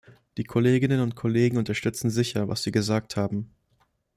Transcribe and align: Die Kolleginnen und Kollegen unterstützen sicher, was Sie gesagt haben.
Die 0.37 0.43
Kolleginnen 0.45 0.99
und 0.99 1.15
Kollegen 1.15 1.57
unterstützen 1.57 2.09
sicher, 2.09 2.47
was 2.49 2.63
Sie 2.63 2.71
gesagt 2.71 3.15
haben. 3.17 3.51